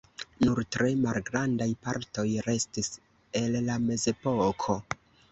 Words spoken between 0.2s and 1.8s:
Nur tre malgrandaj